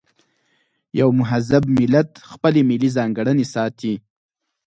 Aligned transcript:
یو 0.99 1.09
مهذب 1.19 1.63
ملت 1.77 2.09
خپلې 2.31 2.61
ملي 2.69 2.89
ځانګړنې 2.97 3.45
ساتي. 3.53 3.93